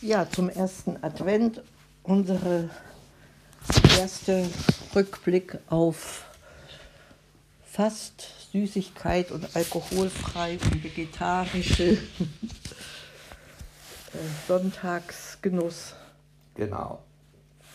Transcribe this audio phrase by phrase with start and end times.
[0.00, 1.60] Ja, zum ersten Advent
[2.04, 2.70] unsere
[3.98, 4.46] erste
[4.94, 6.24] Rückblick auf
[7.64, 11.98] fast Süßigkeit und alkoholfrei und vegetarische äh,
[14.46, 15.96] Sonntagsgenuss.
[16.54, 17.02] Genau.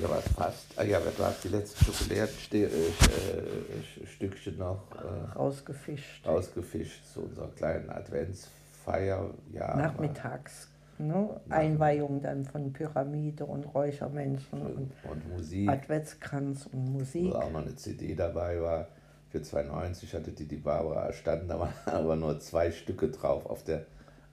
[0.00, 0.66] Ja, was fast.
[0.76, 6.24] Ah ja, du hast die letzten Schokoladenstückchen noch äh, rausgefischt.
[6.26, 9.30] Rausgefischt zu unserer kleinen Adventsfeier.
[9.52, 10.68] Ja, Nachmittags.
[10.98, 11.40] Ne?
[11.48, 15.68] Einweihung dann von Pyramide und Räuchermenschen und, und Musik.
[15.68, 17.32] Adventskranz und Musik.
[17.32, 18.88] Wo auch noch eine CD dabei war.
[19.30, 23.46] Für 2,90 hatte die die Barbara erstanden, da waren aber nur zwei Stücke drauf.
[23.46, 23.86] Auf der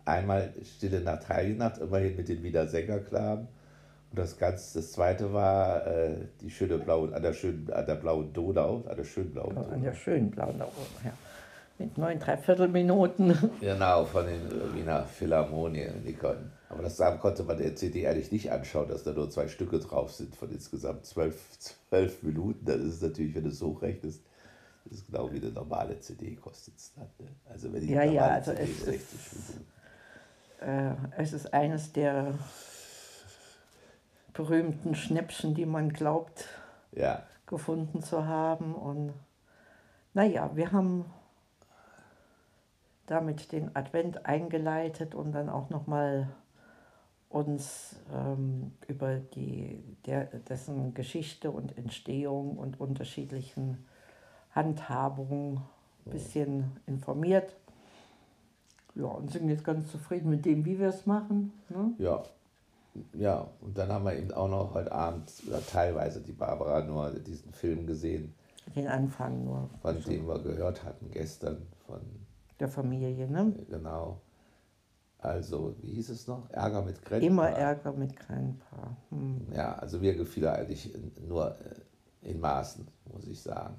[0.06, 3.48] einmal Stille Nacht, Heilige Nacht, immerhin mit den Wiedersängerklaben
[4.12, 7.96] und das ganz, das zweite war äh, die schöne blaue, an der schönen, an der
[7.96, 9.70] blauen Donau, an der schönen blauen Donau.
[9.70, 10.72] An der schönen blauen Donau,
[11.06, 11.14] ja.
[11.82, 13.52] Mit neun Dreiviertelminuten.
[13.60, 16.52] Genau, von den Wiener Philharmonien, Nikon.
[16.70, 20.12] Aber das konnte man der CD ehrlich nicht anschauen, dass da nur zwei Stücke drauf
[20.12, 22.64] sind von insgesamt zwölf, zwölf Minuten.
[22.66, 24.24] Das ist natürlich, wenn du es hochrechnest,
[24.86, 27.10] das ist genau wie eine normale CD kostet es dann.
[27.18, 27.28] Ne?
[27.50, 29.60] Also wenn die ja, ja, also CD es 60 ist.
[30.62, 32.36] Äh, es ist eines der
[34.34, 36.46] berühmten Schnäppchen, die man glaubt,
[36.92, 37.24] ja.
[37.48, 38.76] gefunden zu haben.
[38.76, 39.14] Und
[40.14, 41.06] naja, wir haben
[43.12, 46.30] damit den Advent eingeleitet und dann auch nochmal
[47.30, 53.86] uns ähm, über die, der, dessen Geschichte und Entstehung und unterschiedlichen
[54.56, 55.58] Handhabungen
[56.06, 57.56] ein bisschen informiert.
[58.96, 61.54] Ja, und sind jetzt ganz zufrieden mit dem, wie wir es machen.
[61.70, 61.94] Ne?
[61.98, 62.24] Ja,
[63.14, 67.12] ja, und dann haben wir eben auch noch heute Abend, oder teilweise die Barbara nur
[67.12, 68.34] diesen Film gesehen.
[68.76, 69.70] Den Anfang nur.
[69.82, 71.68] Von dem wir gehört hatten gestern.
[71.88, 72.02] Von
[72.62, 73.54] der Familie, ne?
[73.70, 74.22] Genau.
[75.18, 76.50] Also, wie hieß es noch?
[76.50, 77.28] Ärger mit Grandpa.
[77.28, 78.98] Immer Ärger mit Grandpa.
[79.10, 79.48] Hm.
[79.54, 80.92] Ja, also mir gefiel er eigentlich
[81.28, 83.76] nur äh, in Maßen, muss ich sagen.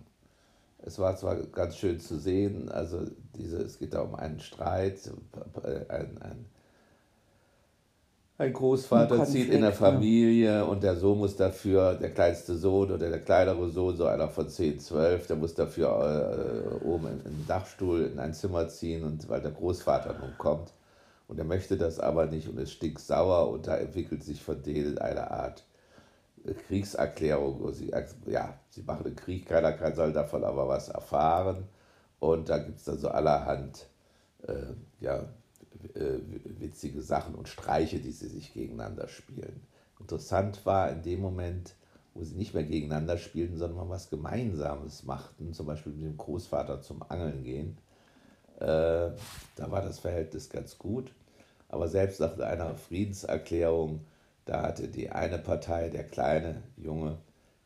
[0.79, 3.07] Es war zwar ganz schön zu sehen, also
[3.37, 4.99] diese, es geht da um einen Streit,
[5.89, 6.45] ein, ein
[8.39, 13.11] ein Großvater zieht in der Familie und der Sohn muss dafür, der kleinste Sohn oder
[13.11, 17.37] der kleinere Sohn, so einer von 10, 12, der muss dafür äh, oben in, in
[17.39, 20.73] den Dachstuhl in ein Zimmer ziehen, und weil der Großvater nun kommt.
[21.29, 24.63] Und er möchte das aber nicht und es stinkt sauer und da entwickelt sich von
[24.63, 25.65] denen eine Art
[26.45, 27.61] äh, Kriegserklärung.
[27.61, 27.93] Wo sie,
[28.27, 31.69] ja, sie machen den Krieg, keiner kann, soll davon aber was erfahren.
[32.19, 33.87] Und da gibt es dann so allerhand
[34.47, 35.25] äh, ja, äh,
[36.59, 39.63] witzige Sachen und Streiche, die sie sich gegeneinander spielen.
[40.01, 41.75] Interessant war in dem Moment,
[42.15, 46.83] wo sie nicht mehr gegeneinander spielten, sondern was Gemeinsames machten, zum Beispiel mit dem Großvater
[46.83, 47.79] zum Angeln gehen.
[48.59, 49.11] Äh,
[49.57, 51.13] da war das Verhältnis ganz gut.
[51.69, 54.05] Aber selbst nach einer Friedenserklärung,
[54.45, 57.19] da hatte die eine Partei, der kleine Junge,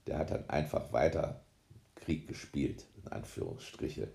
[0.07, 1.41] der hat dann einfach weiter
[1.97, 4.09] Krieg gespielt, in Anführungsstriche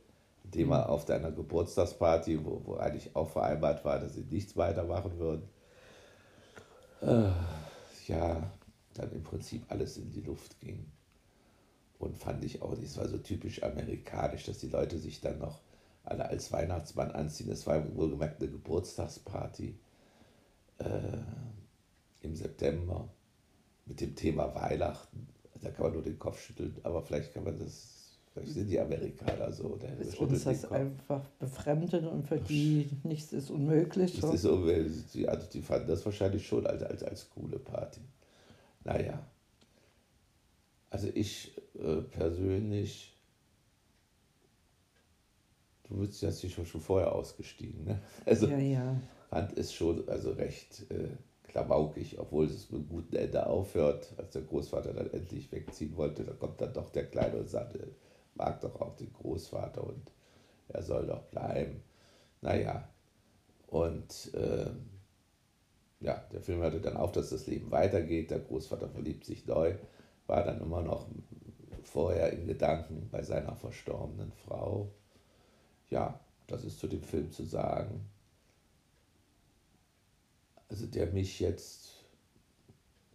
[0.55, 5.49] er auf deiner Geburtstagsparty, wo, wo eigentlich auch vereinbart war, dass sie nichts weitermachen würden,
[7.01, 7.31] äh,
[8.07, 8.51] ja,
[8.93, 10.85] dann im Prinzip alles in die Luft ging.
[11.99, 15.61] Und fand ich auch, es war so typisch amerikanisch, dass die Leute sich dann noch
[16.03, 17.49] alle als Weihnachtsmann anziehen.
[17.49, 19.77] Das war wohlgemerkt eine Geburtstagsparty
[20.79, 21.17] äh,
[22.21, 23.07] im September
[23.85, 25.27] mit dem Thema Weihnachten.
[25.61, 28.00] Da kann man nur den Kopf schütteln, aber vielleicht kann man das
[28.33, 29.75] Vielleicht sind die Amerikaner so.
[29.75, 34.19] Der ist uns das einfach befremdet und für die nichts ist unmöglich.
[34.19, 34.33] Das so.
[34.33, 34.65] ist so,
[35.13, 37.99] die, also die fanden das wahrscheinlich schon als, als, als coole Party.
[38.85, 39.21] Naja.
[40.89, 43.17] Also ich äh, persönlich,
[45.89, 47.99] du bist ja schon, schon vorher ausgestiegen, ne?
[48.25, 49.01] Also ja, ja.
[49.29, 51.09] fand es schon also recht äh,
[51.43, 56.23] klamaukig, obwohl es mit einem guten Ende aufhört, als der Großvater dann endlich wegziehen wollte,
[56.23, 57.77] da kommt dann doch der Kleine und sagt,
[58.35, 60.11] mag doch auch den Großvater und
[60.69, 61.83] er soll doch bleiben.
[62.41, 62.87] Naja,
[63.67, 64.69] und äh,
[65.99, 68.31] ja, der Film hörte dann auf, dass das Leben weitergeht.
[68.31, 69.75] Der Großvater verliebt sich neu,
[70.27, 71.07] war dann immer noch
[71.83, 74.91] vorher in Gedanken bei seiner verstorbenen Frau.
[75.89, 78.09] Ja, das ist zu dem Film zu sagen.
[80.69, 82.05] Also der mich jetzt,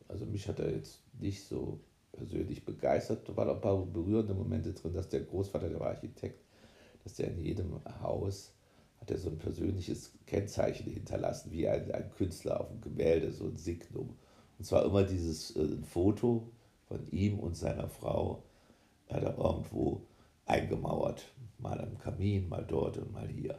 [0.09, 1.81] also mich hat er jetzt nicht so
[2.17, 3.29] persönlich begeistert.
[3.29, 6.45] Da waren auch ein paar berührende Momente drin, dass der Großvater, der war Architekt,
[7.05, 8.53] dass der in jedem Haus
[9.01, 13.45] hat er so ein persönliches Kennzeichen hinterlassen, wie ein, ein Künstler auf dem Gemälde, so
[13.45, 14.17] ein Signum.
[14.59, 16.51] Und zwar immer dieses äh, Foto
[16.89, 18.43] von ihm und seiner Frau,
[19.09, 20.03] hat er irgendwo
[20.47, 21.25] eingemauert.
[21.59, 23.59] Mal am Kamin, mal dort und mal hier.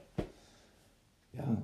[1.34, 1.62] Ja.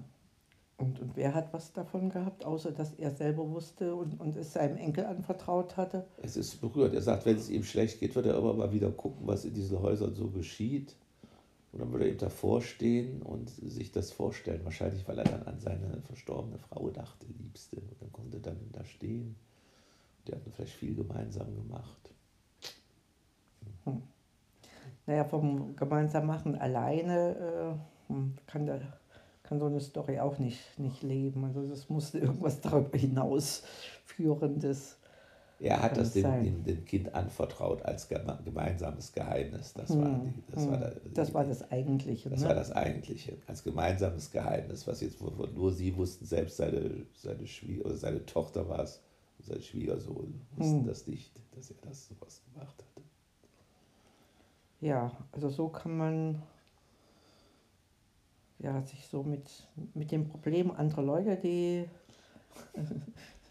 [0.83, 4.51] Und, und wer hat was davon gehabt, außer dass er selber wusste und, und es
[4.51, 6.05] seinem Enkel anvertraut hatte?
[6.21, 6.93] Es ist berührt.
[6.93, 9.53] Er sagt, wenn es ihm schlecht geht, wird er immer mal wieder gucken, was in
[9.53, 10.97] diesen Häusern so geschieht.
[11.71, 14.59] Und dann würde er eben davor stehen und sich das vorstellen.
[14.65, 17.77] Wahrscheinlich, weil er dann an seine verstorbene Frau dachte, Liebste.
[17.77, 19.37] Und dann konnte er dann da stehen.
[20.27, 22.11] Die hatten vielleicht viel gemeinsam gemacht.
[23.85, 24.01] Hm.
[25.05, 27.77] Naja, vom gemeinsam machen alleine
[28.09, 28.81] äh, hm, kann der
[29.43, 31.43] kann so eine Story auch nicht, nicht leben.
[31.45, 34.97] Also das musste irgendwas darüber hinausführendes.
[35.59, 39.73] Er hat das dem, dem, dem, Kind anvertraut als gemeinsames Geheimnis.
[39.73, 40.71] Das, hm, war, die, das, hm.
[40.71, 42.29] war, die, das war das Eigentliche.
[42.29, 42.47] Das ne?
[42.47, 43.37] war das Eigentliche.
[43.47, 48.67] Als gemeinsames Geheimnis, was jetzt nur sie wussten, selbst seine, seine, Schwieger, oder seine Tochter
[48.67, 49.01] war es,
[49.39, 50.87] sein Schwiegersohn, wussten hm.
[50.87, 53.03] das nicht, dass er das sowas gemacht hat.
[54.81, 56.41] Ja, also so kann man
[58.63, 59.49] ja, sich so mit,
[59.93, 61.85] mit dem Problem anderer Leute, die.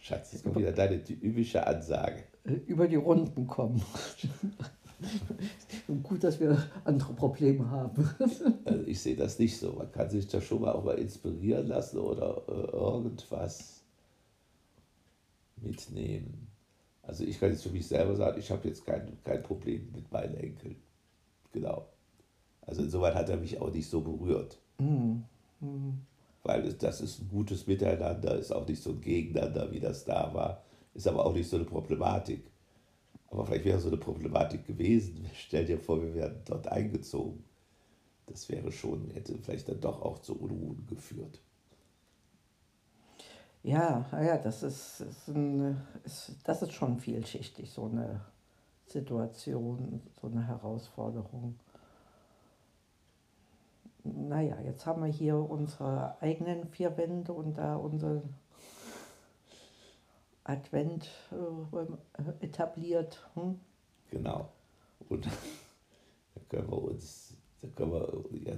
[0.00, 2.24] Schatz, jetzt kommt wieder deine typische Ansage.
[2.66, 3.80] Über die Runden kommen.
[6.02, 8.08] Gut, dass wir andere Probleme haben.
[8.64, 9.72] Also ich sehe das nicht so.
[9.72, 13.82] Man kann sich da schon mal auch mal inspirieren lassen oder äh, irgendwas
[15.56, 16.48] mitnehmen.
[17.02, 20.10] Also ich kann jetzt für mich selber sagen, ich habe jetzt kein, kein Problem mit
[20.10, 20.76] meinen Enkeln.
[21.52, 21.88] Genau.
[22.62, 24.58] Also insoweit hat er mich auch nicht so berührt.
[24.82, 25.24] Mhm.
[25.60, 25.98] Mhm.
[26.42, 30.34] Weil das ist ein gutes Miteinander, ist auch nicht so ein Gegeneinander, wie das da
[30.34, 30.62] war,
[30.94, 32.44] ist aber auch nicht so eine Problematik.
[33.28, 35.30] Aber vielleicht wäre so eine Problematik gewesen.
[35.34, 37.44] Stell dir vor, wir wären dort eingezogen.
[38.26, 41.40] Das wäre schon, hätte vielleicht dann doch auch zu Unruhen geführt.
[43.62, 48.20] Ja, ja, das ist, ist, ein, ist, das ist schon vielschichtig, so eine
[48.86, 51.54] Situation, so eine Herausforderung
[54.04, 58.22] naja, jetzt haben wir hier unsere eigenen vier Wände und da unser
[60.44, 63.28] Advent äh, etabliert.
[63.34, 63.60] Hm?
[64.10, 64.50] Genau.
[65.08, 65.26] Und
[66.34, 68.54] da können wir uns, da können wir ja,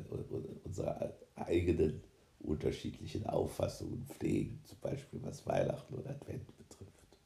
[0.65, 2.03] unsere eigenen
[2.41, 7.19] unterschiedlichen Auffassungen pflegen, zum Beispiel was Weihnachten und Advent betrifft.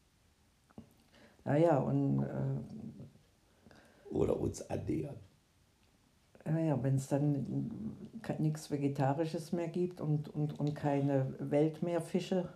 [1.44, 2.22] Naja, und.
[2.22, 5.16] Äh, Oder uns annähern.
[6.50, 7.70] Naja, wenn es dann
[8.38, 12.48] nichts Vegetarisches mehr gibt und, und, und keine Weltmeerfische,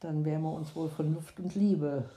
[0.00, 2.08] dann werden wir uns wohl von Luft und Liebe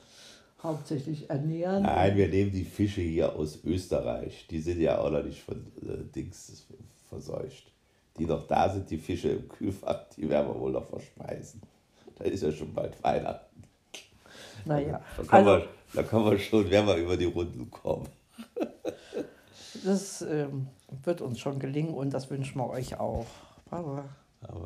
[0.61, 1.83] hauptsächlich ernähren.
[1.83, 4.47] Nein, wir nehmen die Fische hier aus Österreich.
[4.49, 6.65] Die sind ja auch noch nicht von äh, Dings
[7.09, 7.71] verseucht.
[8.17, 11.61] Die noch da sind, die Fische im Kühlfach, die werden wir wohl noch verspeisen.
[12.17, 13.63] Da ist ja schon bald Weihnachten.
[14.65, 15.01] Naja.
[15.15, 15.61] Da kann, also, man,
[15.93, 18.07] da kann man schon, werden wir über die Runden kommen.
[19.85, 20.67] Das ähm,
[21.03, 23.25] wird uns schon gelingen und das wünschen wir euch auch.
[23.69, 24.05] Aber.
[24.41, 24.65] Aber